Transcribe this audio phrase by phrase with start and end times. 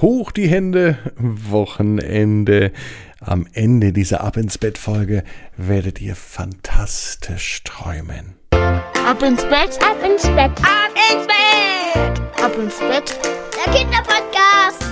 [0.00, 2.70] Hoch die Hände, Wochenende.
[3.20, 5.24] Am Ende dieser Ab ins Bett Folge
[5.56, 8.36] werdet ihr fantastisch träumen.
[8.52, 13.18] Ab ins Bett, ab ins Bett, ab ins Bett, ab ins Bett.
[13.56, 14.84] Der Kinderpodcast.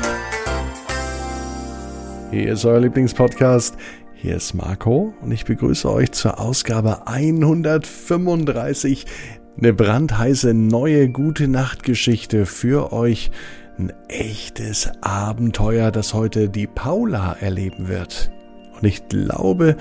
[2.33, 3.77] Hier ist euer Lieblingspodcast.
[4.15, 9.07] Hier ist Marco und ich begrüße euch zur Ausgabe 135.
[9.57, 13.31] Eine brandheiße neue gute Nachtgeschichte für euch
[13.79, 18.31] ein echtes Abenteuer, das heute die Paula erleben wird.
[18.75, 19.77] Und ich glaube,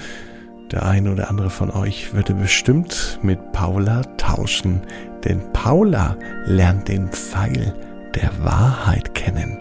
[0.72, 4.82] der ein oder andere von euch würde bestimmt mit Paula tauschen,
[5.24, 7.74] denn Paula lernt den Pfeil
[8.16, 9.60] der Wahrheit kennen.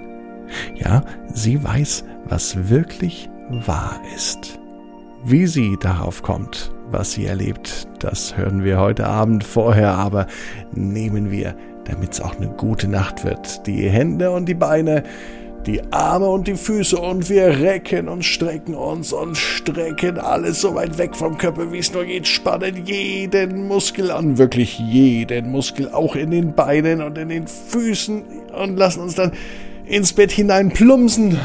[0.75, 4.59] Ja, sie weiß, was wirklich wahr ist.
[5.25, 10.27] Wie sie darauf kommt, was sie erlebt, das hören wir heute Abend vorher, aber
[10.73, 13.67] nehmen wir damit es auch eine gute Nacht wird.
[13.67, 15.03] Die Hände und die Beine,
[15.67, 20.75] die Arme und die Füße und wir recken und strecken uns und strecken alles so
[20.75, 25.89] weit weg vom Körper, wie es nur geht, spannen jeden Muskel an, wirklich jeden Muskel,
[25.89, 28.23] auch in den Beinen und in den Füßen
[28.59, 29.33] und lassen uns dann
[29.87, 31.39] ins Bett hinein plumpsen.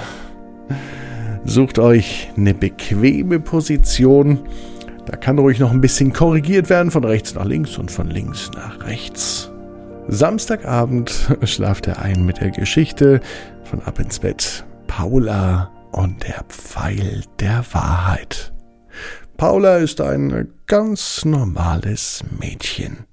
[1.45, 4.39] Sucht euch eine bequeme Position.
[5.05, 8.51] Da kann ruhig noch ein bisschen korrigiert werden, von rechts nach links und von links
[8.53, 9.48] nach rechts.
[10.11, 13.21] Samstagabend schlaft er ein mit der Geschichte
[13.63, 18.51] von Ab ins Bett Paula und der Pfeil der Wahrheit.
[19.37, 23.05] Paula ist ein ganz normales Mädchen.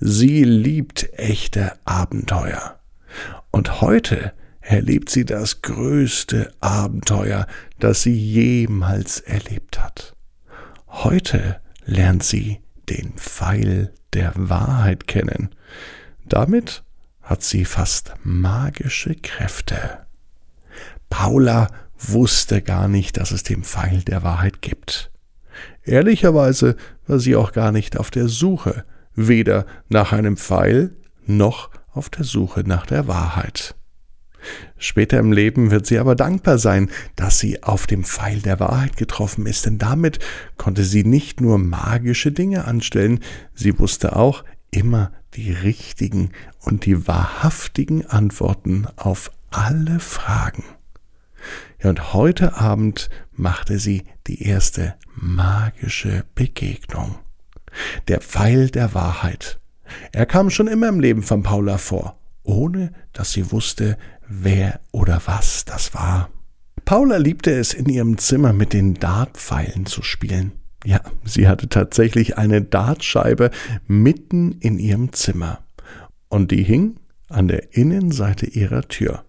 [0.00, 2.78] Sie liebt echte Abenteuer.
[3.50, 7.46] Und heute erlebt sie das größte Abenteuer,
[7.78, 10.16] das sie jemals erlebt hat.
[10.88, 15.50] Heute lernt sie den Pfeil der Wahrheit kennen.
[16.32, 16.82] Damit
[17.20, 19.98] hat sie fast magische Kräfte.
[21.10, 25.10] Paula wusste gar nicht, dass es den Pfeil der Wahrheit gibt.
[25.84, 32.08] Ehrlicherweise war sie auch gar nicht auf der Suche, weder nach einem Pfeil noch auf
[32.08, 33.74] der Suche nach der Wahrheit.
[34.78, 38.96] Später im Leben wird sie aber dankbar sein, dass sie auf dem Pfeil der Wahrheit
[38.96, 40.18] getroffen ist, denn damit
[40.56, 43.20] konnte sie nicht nur magische Dinge anstellen,
[43.54, 50.64] sie wusste auch immer die richtigen und die wahrhaftigen Antworten auf alle Fragen.
[51.80, 57.16] Ja, und heute Abend machte sie die erste magische Begegnung.
[58.08, 59.60] Der Pfeil der Wahrheit.
[60.12, 65.22] Er kam schon immer im Leben von Paula vor, ohne dass sie wusste, wer oder
[65.26, 66.30] was das war.
[66.84, 70.52] Paula liebte es, in ihrem Zimmer mit den Dartpfeilen zu spielen.
[70.84, 73.50] Ja, sie hatte tatsächlich eine Dartscheibe
[73.86, 75.60] mitten in ihrem Zimmer.
[76.28, 76.96] Und die hing
[77.28, 79.24] an der Innenseite ihrer Tür.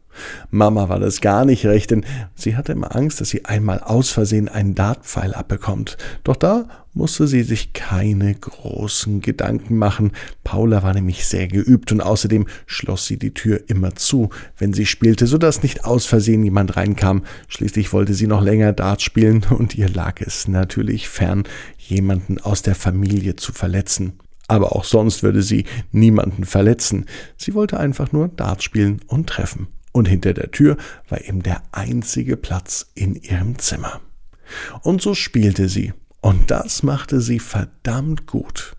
[0.51, 4.09] Mama war das gar nicht recht, denn sie hatte immer Angst, dass sie einmal aus
[4.09, 5.97] Versehen einen Dartpfeil abbekommt.
[6.23, 10.11] Doch da musste sie sich keine großen Gedanken machen.
[10.43, 14.85] Paula war nämlich sehr geübt und außerdem schloss sie die Tür immer zu, wenn sie
[14.85, 17.23] spielte, so dass nicht aus Versehen jemand reinkam.
[17.47, 21.43] Schließlich wollte sie noch länger Dart spielen und ihr lag es natürlich fern,
[21.77, 24.13] jemanden aus der Familie zu verletzen.
[24.47, 27.05] Aber auch sonst würde sie niemanden verletzen.
[27.37, 30.75] Sie wollte einfach nur Dart spielen und treffen und hinter der Tür
[31.07, 34.01] war eben der einzige Platz in ihrem Zimmer.
[34.81, 38.75] Und so spielte sie, und das machte sie verdammt gut.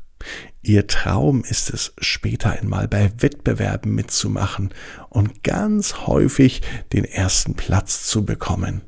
[0.63, 4.71] Ihr Traum ist es, später einmal bei Wettbewerben mitzumachen
[5.11, 8.83] und ganz häufig den ersten Platz zu bekommen.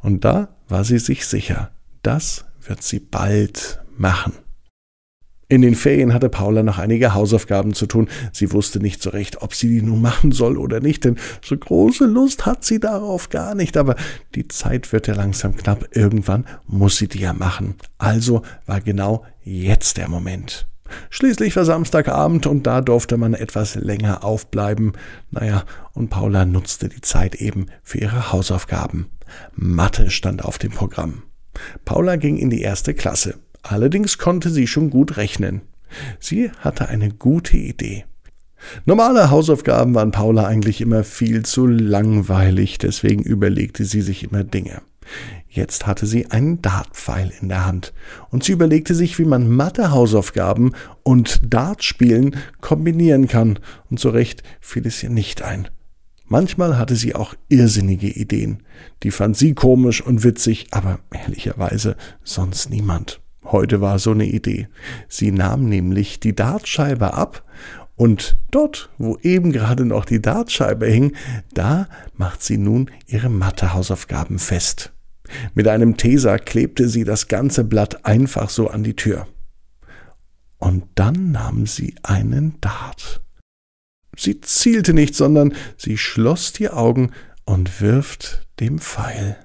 [0.00, 1.70] Und da war sie sich sicher,
[2.02, 4.32] das wird sie bald machen.
[5.50, 8.08] In den Ferien hatte Paula noch einige Hausaufgaben zu tun.
[8.32, 11.56] Sie wusste nicht so recht, ob sie die nun machen soll oder nicht, denn so
[11.56, 13.78] große Lust hat sie darauf gar nicht.
[13.78, 13.96] Aber
[14.34, 15.88] die Zeit wird ja langsam knapp.
[15.96, 17.76] Irgendwann muss sie die ja machen.
[17.96, 20.66] Also war genau jetzt der Moment.
[21.08, 24.92] Schließlich war Samstagabend und da durfte man etwas länger aufbleiben.
[25.30, 25.64] Naja,
[25.94, 29.06] und Paula nutzte die Zeit eben für ihre Hausaufgaben.
[29.54, 31.22] Mathe stand auf dem Programm.
[31.86, 33.38] Paula ging in die erste Klasse.
[33.68, 35.60] Allerdings konnte sie schon gut rechnen.
[36.18, 38.04] Sie hatte eine gute Idee.
[38.86, 44.82] Normale Hausaufgaben waren Paula eigentlich immer viel zu langweilig, deswegen überlegte sie sich immer Dinge.
[45.48, 47.92] Jetzt hatte sie einen Dartpfeil in der Hand
[48.30, 50.72] und sie überlegte sich, wie man Mathe-Hausaufgaben
[51.02, 53.58] und Dartspielen kombinieren kann,
[53.90, 55.68] und so recht fiel es ihr nicht ein.
[56.26, 58.62] Manchmal hatte sie auch irrsinnige Ideen.
[59.02, 63.20] Die fand sie komisch und witzig, aber ehrlicherweise sonst niemand.
[63.50, 64.68] Heute war so eine Idee.
[65.08, 67.44] Sie nahm nämlich die Dartscheibe ab
[67.96, 71.16] Und dort, wo eben gerade noch die Dartscheibe hing,
[71.52, 74.92] da macht sie nun ihre Mathehausaufgaben fest.
[75.54, 79.26] Mit einem Teser klebte sie das ganze Blatt einfach so an die Tür.
[80.58, 83.20] Und dann nahm sie einen Dart.
[84.16, 87.10] Sie zielte nicht, sondern sie schloss die Augen
[87.44, 89.36] und wirft dem Pfeil.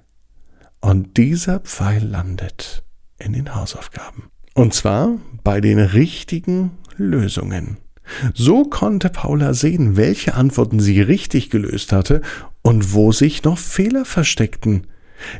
[0.79, 2.82] Und dieser Pfeil landet
[3.23, 4.29] in den Hausaufgaben.
[4.53, 7.77] Und zwar bei den richtigen Lösungen.
[8.33, 12.21] So konnte Paula sehen, welche Antworten sie richtig gelöst hatte
[12.61, 14.87] und wo sich noch Fehler versteckten.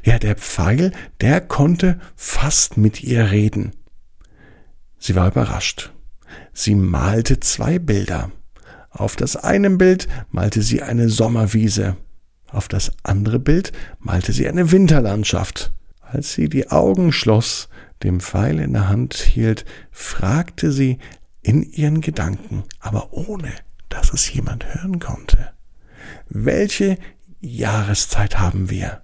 [0.04, 3.72] Ja, der Pfeil, der konnte fast mit ihr reden.
[4.98, 5.92] Sie war überrascht.
[6.54, 8.32] Sie malte zwei Bilder.
[8.90, 11.98] Auf das eine Bild malte sie eine Sommerwiese.
[12.48, 15.74] Auf das andere Bild malte sie eine Winterlandschaft.
[16.14, 17.70] Als sie die Augen schloss,
[18.04, 21.00] dem Pfeil in der Hand hielt, fragte sie
[21.42, 23.52] in ihren Gedanken, aber ohne
[23.90, 25.54] dass es jemand hören konnte.
[26.30, 27.00] Welche
[27.42, 29.02] Jahreszeit haben wir?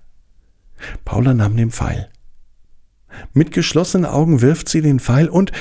[1.03, 2.09] Paula nahm den Pfeil.
[3.33, 5.51] Mit geschlossenen Augen wirft sie den Pfeil und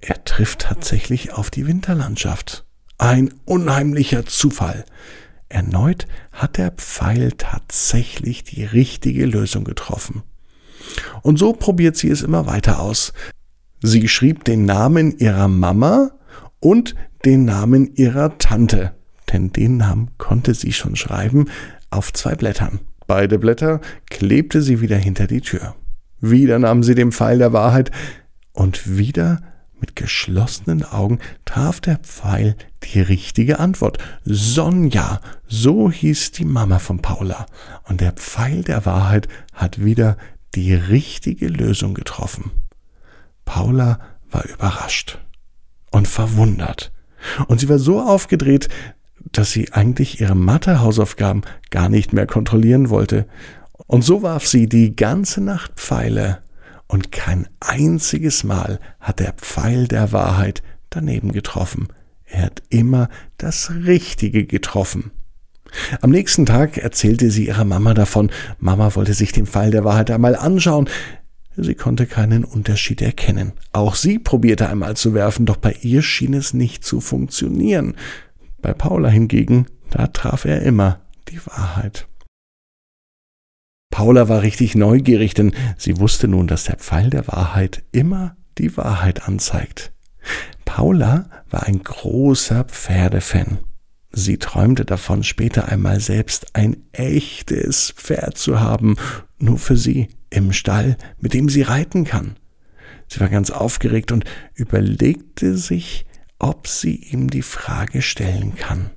[0.00, 2.66] er trifft tatsächlich auf die Winterlandschaft.
[2.98, 4.84] Ein unheimlicher Zufall.
[5.48, 10.24] Erneut hat der Pfeil tatsächlich die richtige Lösung getroffen.
[11.22, 13.12] Und so probiert sie es immer weiter aus.
[13.82, 16.12] Sie schrieb den Namen ihrer Mama
[16.60, 16.94] und
[17.24, 18.94] den Namen ihrer Tante,
[19.32, 21.46] denn den Namen konnte sie schon schreiben,
[21.90, 22.80] auf zwei Blättern.
[23.06, 23.80] Beide Blätter
[24.10, 25.74] klebte sie wieder hinter die Tür.
[26.20, 27.90] Wieder nahm sie den Pfeil der Wahrheit
[28.52, 29.40] und wieder
[29.78, 33.98] mit geschlossenen Augen traf der Pfeil die richtige Antwort.
[34.24, 37.46] Sonja, so hieß die Mama von Paula.
[37.84, 40.16] Und der Pfeil der Wahrheit hat wieder
[40.54, 42.50] die richtige Lösung getroffen.
[43.44, 44.00] Paula
[44.30, 45.18] war überrascht
[45.90, 46.92] und verwundert.
[47.48, 48.68] Und sie war so aufgedreht,
[49.32, 53.26] dass sie eigentlich ihre Mathe-Hausaufgaben gar nicht mehr kontrollieren wollte.
[53.86, 56.42] Und so warf sie die ganze Nacht Pfeile
[56.88, 61.88] und kein einziges Mal hat der Pfeil der Wahrheit daneben getroffen.
[62.24, 63.08] Er hat immer
[63.38, 65.10] das Richtige getroffen.
[66.00, 68.30] Am nächsten Tag erzählte sie ihrer Mama davon.
[68.58, 70.88] Mama wollte sich den Pfeil der Wahrheit einmal anschauen.
[71.56, 73.52] Sie konnte keinen Unterschied erkennen.
[73.72, 77.96] Auch sie probierte einmal zu werfen, doch bei ihr schien es nicht zu funktionieren.
[78.60, 82.06] Bei Paula hingegen, da traf er immer die Wahrheit.
[83.90, 88.76] Paula war richtig neugierig, denn sie wusste nun, dass der Pfeil der Wahrheit immer die
[88.76, 89.92] Wahrheit anzeigt.
[90.66, 93.58] Paula war ein großer Pferdefan.
[94.18, 98.96] Sie träumte davon, später einmal selbst ein echtes Pferd zu haben,
[99.38, 102.36] nur für sie im Stall, mit dem sie reiten kann.
[103.08, 104.24] Sie war ganz aufgeregt und
[104.54, 106.06] überlegte sich,
[106.38, 108.90] ob sie ihm die Frage stellen kann.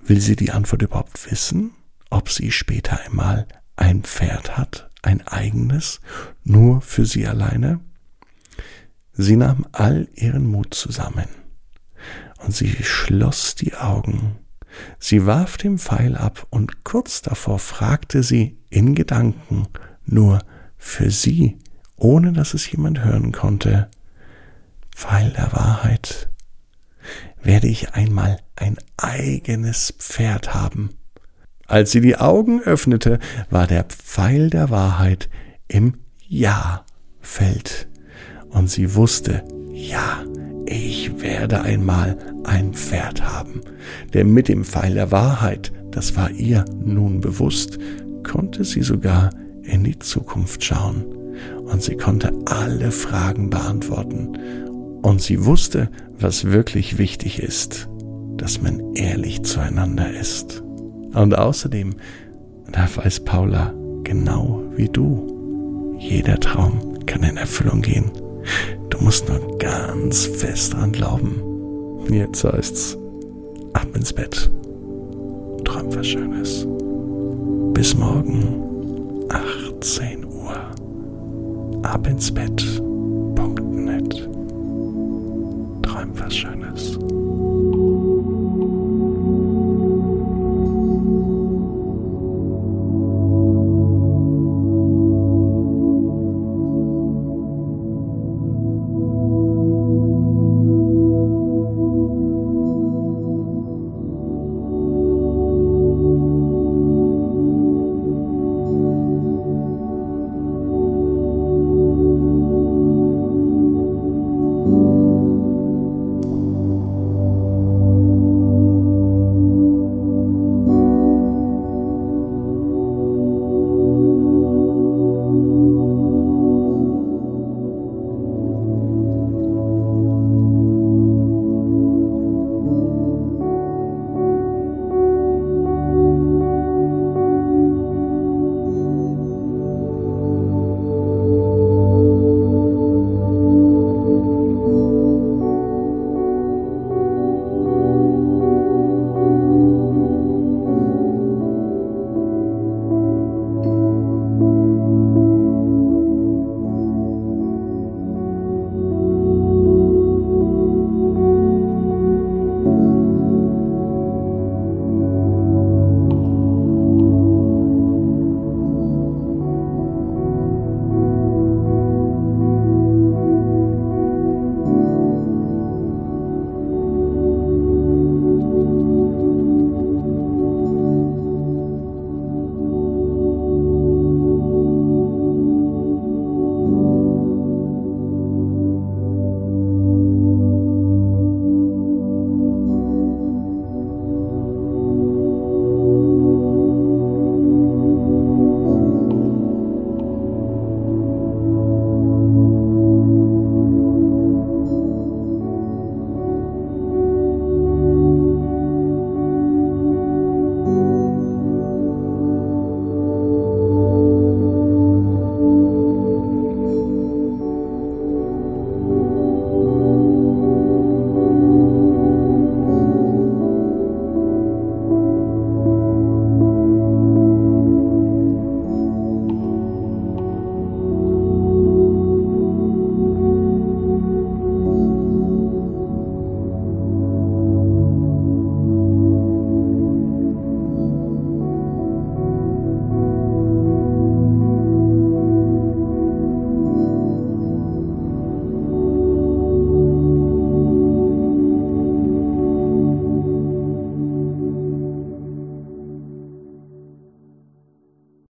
[0.00, 1.72] Will sie die Antwort überhaupt wissen?
[2.08, 6.00] ob sie später einmal ein Pferd hat, ein eigenes,
[6.44, 7.80] nur für sie alleine?
[9.12, 11.26] Sie nahm all ihren Mut zusammen
[12.38, 14.36] und sie schloss die Augen.
[14.98, 19.68] Sie warf den Pfeil ab und kurz davor fragte sie in Gedanken,
[20.04, 20.40] nur
[20.76, 21.58] für sie,
[21.96, 23.90] ohne dass es jemand hören konnte,
[24.94, 26.28] Pfeil der Wahrheit,
[27.42, 30.90] werde ich einmal ein eigenes Pferd haben?
[31.66, 33.18] Als sie die Augen öffnete,
[33.50, 35.28] war der Pfeil der Wahrheit
[35.68, 35.94] im
[36.28, 37.88] Ja-Feld.
[38.50, 40.24] Und sie wusste, ja,
[40.66, 43.60] ich werde einmal ein Pferd haben.
[44.14, 47.78] Denn mit dem Pfeil der Wahrheit, das war ihr nun bewusst,
[48.22, 49.30] konnte sie sogar
[49.62, 51.04] in die Zukunft schauen.
[51.64, 54.36] Und sie konnte alle Fragen beantworten.
[55.02, 57.88] Und sie wusste, was wirklich wichtig ist,
[58.36, 60.62] dass man ehrlich zueinander ist.
[61.14, 61.94] Und außerdem,
[62.72, 63.72] da weiß Paula
[64.04, 68.10] genau wie du, jeder Traum kann in Erfüllung gehen.
[68.96, 71.42] Du musst nur ganz fest dran glauben.
[72.10, 72.96] Jetzt heißt's,
[73.74, 74.50] ab ins Bett.
[75.64, 76.66] Träum was Schönes.
[77.74, 80.56] Bis morgen, 18 Uhr.
[81.82, 82.64] Ab ins Bett.
[85.82, 86.98] Träum was Schönes.